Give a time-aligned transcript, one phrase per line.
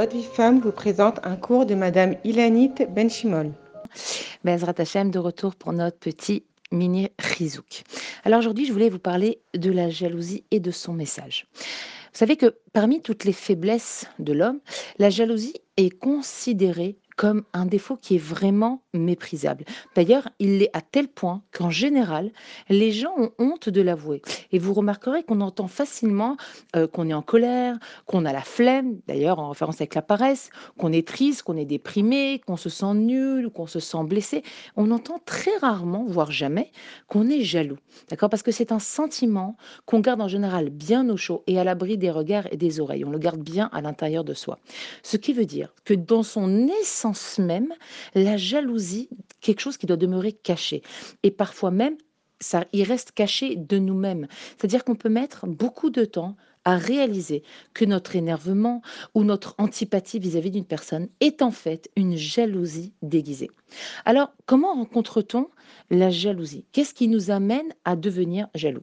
[0.00, 3.52] Votre vie femme vous présente un cours de Madame Ilanit Benchimol.
[4.44, 6.42] Bezrat Hashem de retour pour notre petit
[6.72, 7.82] mini Rizouk.
[8.24, 11.44] Alors aujourd'hui, je voulais vous parler de la jalousie et de son message.
[11.52, 14.60] Vous savez que parmi toutes les faiblesses de l'homme,
[14.98, 19.66] la jalousie est considérée comme un défaut qui est vraiment méprisable.
[19.94, 22.30] D'ailleurs, il l'est à tel point qu'en général,
[22.70, 24.22] les gens ont honte de l'avouer.
[24.52, 26.38] Et vous remarquerez qu'on entend facilement
[26.76, 30.48] euh, qu'on est en colère, qu'on a la flemme, d'ailleurs en référence avec la paresse,
[30.78, 34.42] qu'on est triste, qu'on est déprimé, qu'on se sent nul ou qu'on se sent blessé.
[34.76, 36.72] On entend très rarement, voire jamais,
[37.06, 37.76] qu'on est jaloux.
[38.08, 38.30] D'accord?
[38.30, 41.98] Parce que c'est un sentiment qu'on garde en général bien au chaud et à l'abri
[41.98, 43.04] des regards et des oreilles.
[43.04, 44.58] On le garde bien à l'intérieur de soi.
[45.02, 47.72] Ce qui veut dire que dans son essence, même
[48.14, 49.08] la jalousie,
[49.40, 50.82] quelque chose qui doit demeurer caché.
[51.22, 51.96] Et parfois même,
[52.40, 54.26] ça, il reste caché de nous-mêmes.
[54.58, 57.42] C'est-à-dire qu'on peut mettre beaucoup de temps à réaliser
[57.74, 58.82] que notre énervement
[59.14, 63.50] ou notre antipathie vis-à-vis d'une personne est en fait une jalousie déguisée.
[64.04, 65.48] Alors, comment rencontre-t-on
[65.90, 66.64] la jalousie?
[66.72, 68.82] Qu'est-ce qui nous amène à devenir jaloux?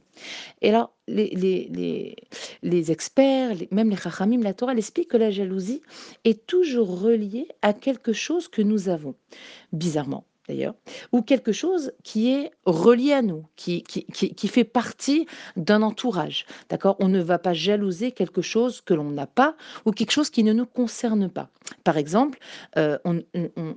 [0.62, 2.16] Et alors, les, les,
[2.62, 5.82] les, experts, même les chachamim, la Torah, elle explique que la jalousie
[6.24, 9.14] est toujours reliée à quelque chose que nous avons.
[9.72, 10.74] Bizarrement, d'ailleurs,
[11.12, 16.46] ou quelque chose qui est relié à nous, qui, qui, qui, fait partie d'un entourage.
[16.68, 16.96] D'accord?
[17.00, 20.42] On ne va pas jalouser quelque chose que l'on n'a pas ou quelque chose qui
[20.44, 21.50] ne nous concerne pas.
[21.84, 22.38] Par exemple,
[22.76, 22.98] euh,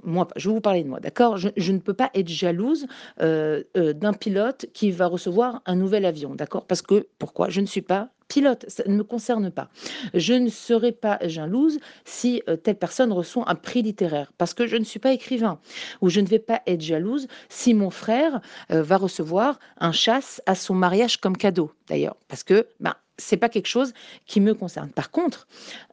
[0.03, 1.38] moi, je vais vous parler de moi, d'accord?
[1.38, 2.88] Je, ne peux pas être jalouse
[3.22, 6.66] euh, euh, d'un pilote qui va recevoir un nouvel avion, d'accord?
[6.66, 7.49] Parce que, pourquoi?
[7.49, 9.68] Je ne suis pas pilote, ça ne me concerne pas.
[10.14, 14.68] Je ne serai pas jalouse si euh, telle personne reçoit un prix littéraire, parce que
[14.68, 15.60] je ne suis pas écrivain.
[16.00, 18.40] Ou je ne vais pas être jalouse si mon frère
[18.72, 23.38] euh, va recevoir un chasse à son mariage comme cadeau, d'ailleurs, parce que ben, c'est
[23.38, 23.94] pas quelque chose
[24.25, 24.89] qui me concerne.
[24.89, 25.47] Par contre,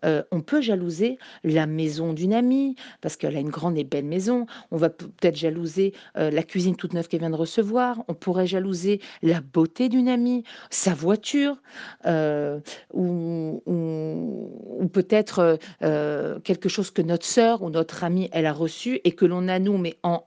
[0.04, 4.04] euh, on peut jalouser la maison d'une amie parce qu'elle a une grande et belle
[4.04, 4.46] maison.
[4.70, 8.02] On va peut-être jalouser euh, la cuisine toute neuve qu'elle vient de recevoir.
[8.08, 11.56] On pourrait jalouser la beauté d'une amie, sa voiture,
[12.06, 12.60] euh,
[12.92, 13.07] ou,
[14.88, 19.48] peut-être quelque chose que notre sœur ou notre amie elle a reçu et que l'on
[19.48, 20.22] a nous, mais en,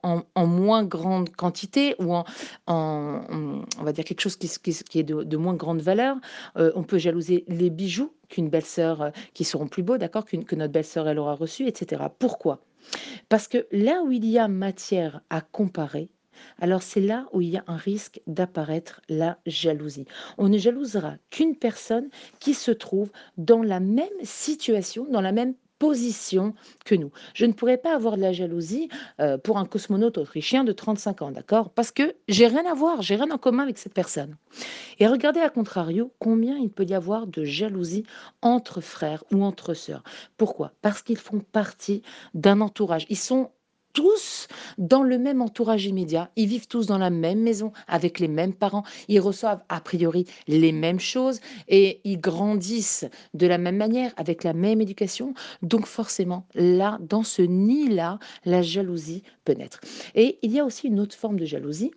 [0.46, 2.26] moins grande quantité ou en,
[2.68, 6.18] on va dire quelque chose qui, est de, moins grande valeur.
[6.56, 10.74] on peut jalouser les bijoux qu'une belle-sœur, euh, qui seront plus beaux, d'accord, que notre
[10.74, 12.04] belle-sœur, elle aura reçu, etc.
[12.18, 12.60] Pourquoi?
[13.30, 16.10] Parce que là où il y a matière à comparer,
[16.60, 20.06] alors c'est là où il y a un risque d'apparaître la jalousie.
[20.38, 22.10] On ne jalousera qu'une personne
[22.40, 26.54] qui se trouve dans la même situation, dans la même position
[26.86, 27.10] que nous.
[27.34, 28.88] Je ne pourrais pas avoir de la jalousie
[29.20, 31.72] euh, pour un cosmonaute autrichien de 35 ans, d'accord?
[31.72, 34.38] Parce que j'ai rien à voir, j'ai rien en commun avec cette personne.
[35.00, 38.04] Et regardez à contrario combien il peut y avoir de jalousie
[38.44, 40.04] entre frères ou entre sœurs.
[40.38, 40.72] Pourquoi?
[40.84, 42.04] Parce qu'ils font partie
[42.36, 43.08] d'un entourage.
[43.10, 43.50] Ils sont
[43.94, 44.48] tous
[44.78, 46.30] dans le même entourage immédiat.
[46.36, 48.84] Ils vivent tous dans la même maison, avec les mêmes parents.
[49.08, 54.44] Ils reçoivent a priori les mêmes choses et ils grandissent de la même manière, avec
[54.44, 55.34] la même éducation.
[55.62, 59.80] Donc forcément, là, dans ce nid-là, la jalousie peut naître.
[60.16, 61.92] Et il y a aussi une autre forme de jalousie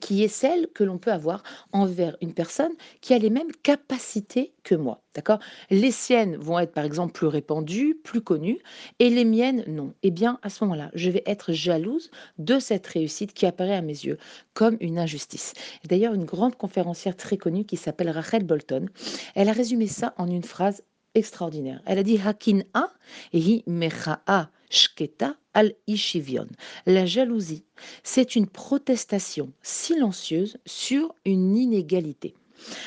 [0.00, 4.52] qui est celle que l'on peut avoir envers une personne qui a les mêmes capacités
[4.62, 5.02] que moi.
[5.14, 5.38] D'accord?
[5.70, 8.58] Les siennes vont être par exemple plus répandues, plus connues,
[8.98, 9.94] et les miennes non.
[10.02, 13.82] Eh bien, à ce moment-là, je vais être jalouse de cette réussite qui apparaît à
[13.82, 14.18] mes yeux
[14.54, 15.52] comme une injustice.
[15.88, 18.86] D'ailleurs, une grande conférencière très connue qui s'appelle Rachel Bolton,
[19.34, 20.82] elle a résumé ça en une phrase
[21.14, 21.80] extraordinaire.
[21.86, 22.92] Elle a dit Hakin a
[23.32, 26.46] hi mecha'a shketa al ishivion.
[26.86, 27.64] La jalousie,
[28.02, 32.34] c'est une protestation silencieuse sur une inégalité.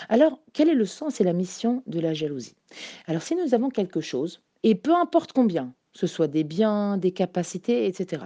[0.09, 2.55] Alors, quel est le sens et la mission de la jalousie?
[3.07, 7.11] Alors, si nous avons quelque chose, et peu importe combien, ce soit des biens, des
[7.11, 8.23] capacités, etc.,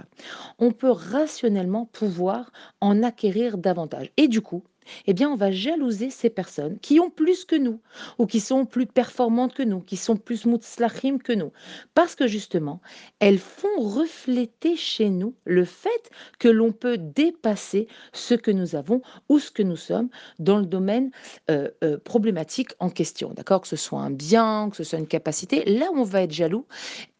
[0.58, 4.10] on peut rationnellement pouvoir en acquérir davantage.
[4.16, 4.62] Et du coup,
[5.06, 7.80] eh bien, on va jalouser ces personnes qui ont plus que nous,
[8.18, 11.52] ou qui sont plus performantes que nous, qui sont plus mutzlachim que nous,
[11.94, 12.80] parce que justement,
[13.20, 19.02] elles font refléter chez nous le fait que l'on peut dépasser ce que nous avons
[19.28, 20.08] ou ce que nous sommes
[20.38, 21.10] dans le domaine
[21.50, 23.62] euh, euh, problématique en question, d'accord?
[23.62, 26.66] Que ce soit un bien, que ce soit une capacité, là on va être jaloux,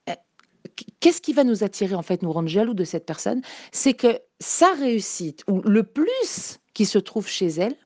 [0.08, 0.14] euh,
[1.00, 3.42] qu'est-ce qui va nous attirer, en fait, nous rendre jaloux de cette personne?
[3.72, 7.76] C'est que sa réussite, ou le plus qui se trouve chez elle,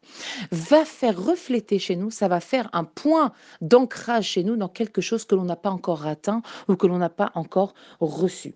[0.50, 5.00] va faire refléter chez nous, ça va faire un point d'ancrage chez nous dans quelque
[5.00, 8.54] chose que l'on n'a pas encore atteint ou que l'on n'a pas encore reçu.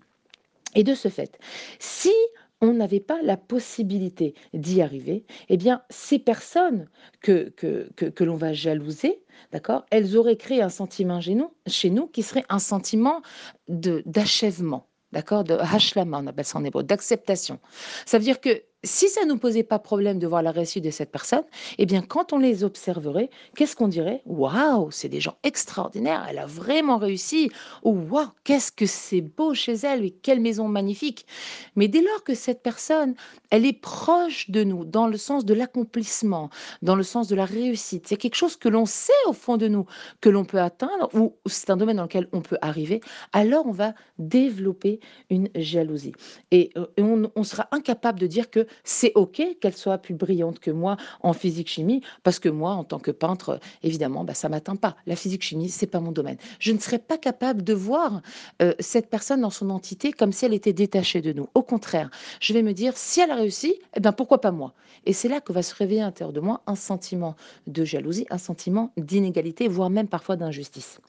[0.75, 1.37] Et de ce fait,
[1.79, 2.13] si
[2.61, 6.87] on n'avait pas la possibilité d'y arriver, eh bien, ces personnes
[7.21, 9.85] que que que que l'on va jalouser, d'accord?
[9.89, 13.21] Elles auraient créé un sentiment chez nous chez nous qui serait un sentiment
[13.67, 15.43] d'achèvement, d'accord?
[15.43, 17.59] De hashlama, on appelle ça en hébreu, d'acceptation.
[18.05, 20.89] Ça veut dire que si ça nous posait pas problème de voir la réussite de
[20.89, 21.43] cette personne,
[21.77, 24.23] eh bien, quand on les observerait, qu'est-ce qu'on dirait?
[24.25, 27.51] «Waouh, c'est des gens extraordinaires, elle a vraiment réussi»
[27.83, 31.27] ou «Waouh, qu'est-ce que c'est beau chez elle et quelle maison magnifique».
[31.75, 33.13] Mais dès lors que cette personne,
[33.51, 36.49] elle est proche de nous dans le sens de l'accomplissement,
[36.81, 39.67] dans le sens de la réussite, c'est quelque chose que l'on sait au fond de
[39.67, 39.85] nous,
[40.21, 43.01] que l'on peut atteindre ou c'est un domaine dans lequel on peut arriver,
[43.33, 44.99] alors on va développer
[45.29, 46.13] une jalousie
[46.51, 50.71] et on on sera incapable de dire que c'est OK qu'elle soit plus brillante que
[50.71, 54.95] moi en physique-chimie parce que moi, en tant que peintre, évidemment, bah, ça m'atteint pas.
[55.05, 56.37] La physique-chimie, c'est pas mon domaine.
[56.59, 58.21] Je ne serais pas capable de voir,
[58.61, 61.47] heu, cette personne dans son entité comme si elle était détachée de nous.
[61.55, 62.09] Au contraire,
[62.39, 64.73] je vais me dire: «Si elle a réussi, et ben, pourquoi pas moi?»
[65.05, 67.35] et c'est là que va se réveiller à l'intérieur de moi un sentiment
[67.65, 70.99] de jalousie, un sentiment d'inégalité, voire même parfois d'injustice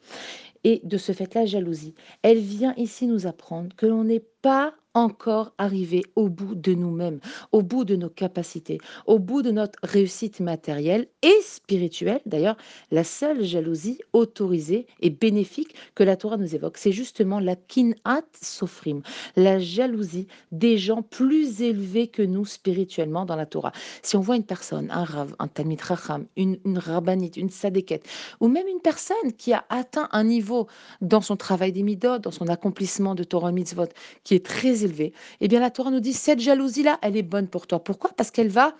[0.65, 4.75] et de ce fait, la jalousie, elle vient ici nous apprendre que l'on n'est pas
[4.94, 7.21] encore arrivé au bout de nous-mêmes,
[7.53, 12.21] au bout de nos capacités, au bout de notre réussite matérielle et spirituelle.
[12.27, 12.56] D'ailleurs,
[12.91, 18.23] la seule jalousie autorisée et bénéfique que la Torah nous évoque, c'est justement la kinat
[18.41, 19.03] sofrim,
[19.37, 23.73] la jalousie des gens plus élevés que nous spirituellement dans la Torah.
[24.03, 28.06] Si on voit une personne, un rav, un talmid racham, une, une rabbinite, une sadéquette,
[28.41, 30.67] ou même une personne qui a atteint un niveau
[31.00, 33.89] dans son travail des midot, dans son accomplissement de Torah mitzvot,
[34.25, 37.49] qui est très élevé, eh bien la Torah nous dit cette jalousie-là, elle est bonne
[37.49, 37.82] pour toi.
[37.82, 38.11] Pourquoi?
[38.17, 38.75] Parce qu'elle va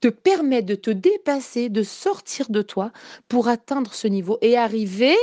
[0.00, 2.92] te permettre de te dépasser, de sortir de toi
[3.28, 5.16] pour atteindre ce niveau et arriver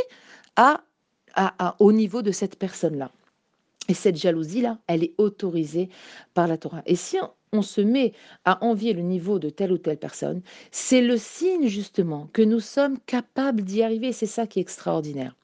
[1.80, 3.12] au niveau de cette personne-là.
[3.90, 5.90] Et cette jalousie-là, elle est autorisée
[6.34, 6.82] par la Torah.
[6.86, 7.18] Et si
[7.54, 8.14] on se met
[8.46, 10.42] à envier le niveau de telle ou telle personne,
[10.72, 14.12] c'est le signe justement que nous sommes capables d'y arriver.
[14.12, 15.36] C'est ça qui est extraordinaire.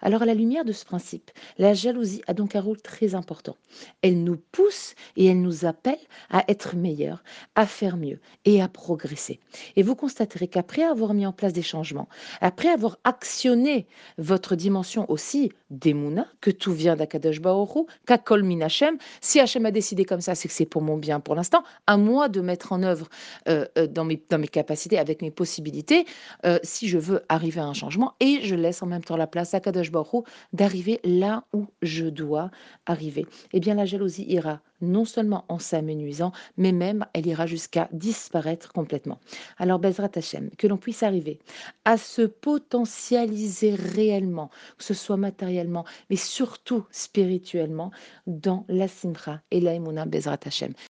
[0.00, 3.56] Alors à la lumière de ce principe, la jalousie a donc un rôle très important.
[4.02, 5.98] Elle nous pousse et elle nous appelle
[6.30, 7.22] à être meilleurs,
[7.54, 9.40] à faire mieux et à progresser.
[9.76, 12.08] Et vous constaterez qu'après avoir mis en place des changements,
[12.40, 13.86] après avoir actionné
[14.18, 19.70] votre dimension aussi d'Emouna, que tout vient d'Akadosh Baoru, qu'Akol Min Hachem, si Hachem a
[19.70, 21.51] décidé comme ça, c'est que c'est pour mon bien pour l'instant,
[21.86, 23.08] à moi de mettre en œuvre
[23.48, 24.18] euh, euh, dans, mes,
[24.48, 26.06] capacités, avec mes possibilités,
[26.46, 29.26] euh, si je veux arriver à un changement, et je laisse en même temps la
[29.26, 32.50] place à Kadosh Baruch d'arriver là où je dois
[32.86, 33.26] arriver.
[33.52, 38.72] Eh bien, la jalousie ira non seulement en s'amenuisant, mais même elle ira jusqu'à disparaître
[38.72, 39.20] complètement.
[39.58, 41.38] Alors, Bezrat Hashem, que l'on puisse arriver
[41.84, 47.92] à se potentialiser réellement, que ce soit matériellement, mais surtout spirituellement,
[48.26, 50.72] dans la Simcha et la Bezrat Hashem.